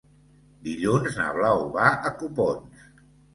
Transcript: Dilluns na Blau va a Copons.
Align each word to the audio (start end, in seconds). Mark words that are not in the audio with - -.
Dilluns 0.67 1.17
na 1.19 1.27
Blau 1.35 1.61
va 1.77 1.91
a 2.11 2.13
Copons. 2.23 2.89